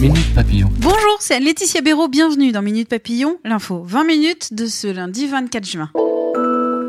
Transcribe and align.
Minute 0.00 0.34
Papillon. 0.34 0.68
Bonjour, 0.80 1.16
c'est 1.20 1.40
Laetitia 1.40 1.80
Béraud, 1.80 2.08
bienvenue 2.08 2.52
dans 2.52 2.60
Minute 2.60 2.88
Papillon, 2.88 3.38
l'info 3.44 3.82
20 3.82 4.04
minutes 4.04 4.52
de 4.52 4.66
ce 4.66 4.88
lundi 4.88 5.26
24 5.26 5.64
juin. 5.64 5.90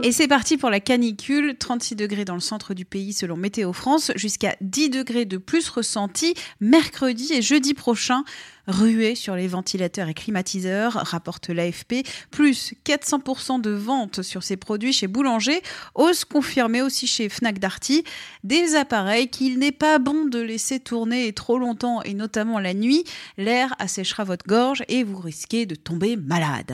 Et 0.03 0.11
c'est 0.11 0.27
parti 0.27 0.57
pour 0.57 0.69
la 0.69 0.79
canicule, 0.79 1.55
36 1.57 1.95
degrés 1.95 2.23
dans 2.23 2.35
le 2.35 2.39
centre 2.39 2.73
du 2.73 2.85
pays 2.85 3.13
selon 3.13 3.35
Météo 3.35 3.73
France, 3.73 4.11
jusqu'à 4.15 4.55
10 4.61 4.91
degrés 4.91 5.25
de 5.25 5.37
plus 5.37 5.67
ressentis 5.69 6.35
mercredi 6.61 7.33
et 7.33 7.41
jeudi 7.41 7.73
prochain. 7.73 8.23
Ruée 8.67 9.15
sur 9.15 9.35
les 9.35 9.47
ventilateurs 9.47 10.07
et 10.07 10.13
climatiseurs, 10.13 10.93
rapporte 10.93 11.49
l'AFP, 11.49 12.05
plus 12.31 12.73
400% 12.85 13.59
de 13.59 13.71
ventes 13.71 14.21
sur 14.21 14.43
ces 14.43 14.55
produits 14.55 14.93
chez 14.93 15.07
Boulanger, 15.07 15.61
hausse 15.95 16.25
confirmée 16.25 16.81
aussi 16.81 17.07
chez 17.07 17.27
Fnac 17.27 17.59
Darty, 17.59 18.03
des 18.43 18.75
appareils 18.75 19.29
qu'il 19.29 19.57
n'est 19.57 19.71
pas 19.71 19.99
bon 19.99 20.25
de 20.25 20.39
laisser 20.39 20.79
tourner 20.79 21.33
trop 21.33 21.57
longtemps 21.57 22.01
et 22.03 22.13
notamment 22.13 22.59
la 22.59 22.73
nuit, 22.73 23.03
l'air 23.37 23.73
asséchera 23.79 24.25
votre 24.25 24.45
gorge 24.45 24.83
et 24.89 25.03
vous 25.03 25.19
risquez 25.19 25.65
de 25.65 25.75
tomber 25.75 26.17
malade. 26.17 26.71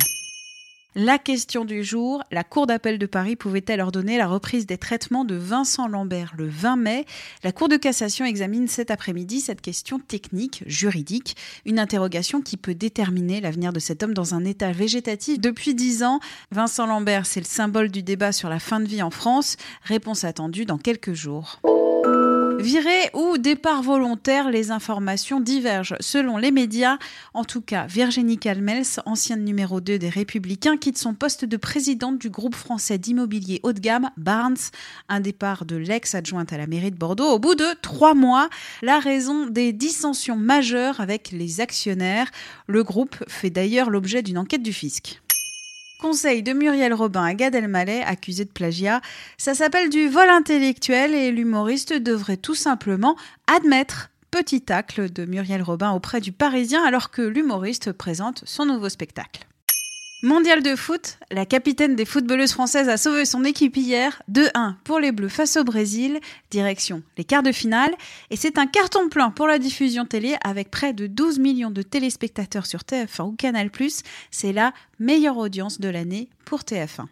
La 0.96 1.18
question 1.18 1.66
du 1.66 1.84
jour, 1.84 2.24
la 2.30 2.44
Cour 2.44 2.68
d'appel 2.68 3.00
de 3.00 3.08
Paris 3.08 3.36
pouvait-elle 3.36 3.82
ordonner 3.82 4.20
la 4.20 4.28
reprise 4.28 4.68
des 4.68 4.78
traitements 4.78 5.26
de 5.26 5.34
Vincent 5.34 5.88
Lambert 5.88 6.36
le 6.38 6.48
20 6.48 6.76
mai? 6.76 7.06
La 7.44 7.52
Cour 7.52 7.68
de 7.68 7.78
cassation 7.78 8.26
examine 8.26 8.68
cet 8.68 8.92
après-midi 8.92 9.42
cette 9.42 9.62
question 9.62 9.98
technique, 9.98 10.64
juridique, 10.68 11.36
une 11.66 11.80
interrogation 11.80 12.44
qui 12.44 12.58
peut 12.58 12.76
déterminer 12.76 13.42
l'avenir 13.42 13.74
de 13.74 13.80
cet 13.80 14.04
homme 14.04 14.14
dans 14.14 14.36
un 14.36 14.46
état 14.46 14.72
végétatif 14.72 15.40
depuis 15.40 15.74
10 15.74 16.04
ans. 16.04 16.20
Vincent 16.52 16.86
Lambert, 16.86 17.26
c'est 17.26 17.40
le 17.40 17.48
symbole 17.48 17.90
du 17.90 18.04
débat 18.04 18.32
sur 18.32 18.50
la 18.50 18.60
fin 18.60 18.80
de 18.80 18.86
vie 18.86 19.02
en 19.02 19.10
France. 19.10 19.58
Réponse 19.82 20.24
attendue 20.24 20.66
dans 20.66 20.78
quelques 20.78 21.14
jours. 21.14 21.60
Viré 22.60 23.10
ou 23.14 23.38
départ 23.38 23.82
volontaire, 23.82 24.50
les 24.50 24.72
informations 24.72 25.40
divergent 25.40 25.96
selon 26.00 26.38
les 26.38 26.52
médias. 26.52 26.98
En 27.34 27.44
tout 27.44 27.62
cas, 27.62 27.88
Virginie 27.88 28.38
Calmels, 28.38 29.02
ancienne 29.06 29.44
numéro 29.44 29.82
2 29.82 29.98
des 29.98 30.10
Républicains, 30.10 30.78
quitte 30.78 30.98
son 30.98 31.14
poste 31.14 31.46
de 31.46 31.58
présidente 31.58 32.20
du 32.20 32.30
groupe 32.30 32.56
français 32.56 32.98
d'immobilier 32.98 33.60
haut 33.64 33.74
de 33.74 33.80
gamme, 33.80 34.10
Barnes. 34.18 34.58
Un 35.10 35.20
départ 35.20 35.66
de 35.66 35.76
l'ex-adjointe 35.76 36.54
à 36.54 36.58
la 36.58 36.68
mairie 36.68 36.92
de 36.92 36.98
Bordeaux 36.98 37.32
au 37.32 37.40
bout 37.40 37.56
de 37.56 37.66
trois 37.82 38.14
mois. 38.14 38.50
La 38.82 39.00
raison 39.00 39.48
des 39.48 39.74
dissensions 39.74 40.38
majeures 40.38 41.00
avec 41.02 41.32
les 41.32 41.62
actionnaires. 41.62 42.30
Le 42.68 42.84
groupe 42.84 43.16
fait 43.28 43.50
d'ailleurs 43.50 43.90
l'objet 43.90 44.22
d'une 44.22 44.38
enquête 44.38 44.64
du 44.64 44.74
fisc. 44.74 45.23
Conseil 46.00 46.44
de 46.44 46.54
Muriel 46.54 46.94
Robin 46.94 47.24
à 47.24 47.34
Gad 47.34 47.56
Elmaleh, 47.56 48.04
accusé 48.04 48.46
de 48.46 48.50
plagiat. 48.50 49.02
Ça 49.38 49.54
s'appelle 49.54 49.90
du 49.90 50.10
vol 50.10 50.30
intellectuel 50.30 51.14
et 51.14 51.32
l'humoriste 51.32 51.94
devrait 51.94 52.38
tout 52.38 52.56
simplement 52.56 53.16
admettre 53.48 54.10
petit 54.32 54.62
tacle 54.62 55.12
de 55.12 55.26
Muriel 55.26 55.62
Robin 55.62 55.92
auprès 55.92 56.20
du 56.20 56.32
Parisien 56.32 56.84
alors 56.84 57.12
que 57.12 57.22
l'humoriste 57.22 57.92
présente 57.92 58.42
son 58.46 58.66
nouveau 58.66 58.90
spectacle. 58.90 59.48
Mondial 60.26 60.64
de 60.64 60.78
foot, 60.78 61.18
la 61.32 61.46
capitaine 61.46 61.98
des 61.98 62.06
footballeuses 62.06 62.54
françaises 62.54 62.88
a 62.88 62.96
sauvé 62.96 63.26
son 63.26 63.44
équipe 63.44 63.76
hier 63.76 64.22
2-1 64.32 64.76
pour 64.86 65.00
les 65.02 65.12
Bleus 65.12 65.28
face 65.28 65.58
au 65.58 65.66
Brésil, 65.66 66.22
direction 66.50 67.04
les 67.18 67.26
quarts 67.26 67.44
de 67.44 67.52
finale, 67.52 67.94
et 68.30 68.38
c'est 68.38 68.58
un 68.58 68.66
carton 68.66 69.10
plein 69.10 69.32
pour 69.32 69.48
la 69.48 69.60
diffusion 69.60 70.06
télé 70.06 70.38
avec 70.42 70.72
près 70.72 70.94
de 70.94 71.08
12 71.08 71.40
millions 71.40 71.72
de 71.72 71.82
téléspectateurs 71.82 72.68
sur 72.68 72.84
TF1 72.84 73.24
ou 73.24 73.32
Canal+, 73.34 73.70
c'est 74.32 74.54
la 74.54 74.74
meilleure 74.98 75.36
audience 75.36 75.82
de 75.82 75.90
l'année 75.90 76.30
pour 76.46 76.62
TF1. 76.62 77.08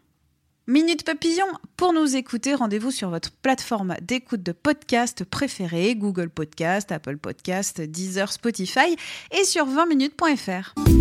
Minute 0.67 1.03
Papillon, 1.03 1.47
pour 1.75 1.91
nous 1.91 2.15
écouter, 2.15 2.55
rendez-vous 2.55 2.91
sur 2.91 3.09
votre 3.09 3.33
plateforme 3.33 3.93
d'écoute 4.01 4.41
de 4.41 4.53
podcast 4.53 5.25
préférée, 5.25 5.95
Google 5.95 6.29
Podcast, 6.29 6.93
Apple 6.93 7.17
Podcast, 7.17 7.81
Deezer, 7.81 8.31
Spotify 8.31 8.95
et 9.37 9.43
sur 9.43 9.65
20minutes.fr. 9.67 11.00